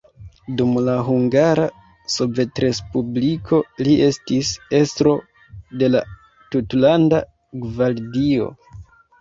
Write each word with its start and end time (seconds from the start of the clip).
Dum 0.59 0.71
la 0.85 0.93
Hungara 1.09 1.65
Sovetrespubliko 2.13 3.59
li 3.89 3.93
estis 4.07 4.49
estro 4.79 5.15
de 5.83 5.93
la 5.93 6.03
tutlanda 6.57 7.21
gvardio. 7.69 8.51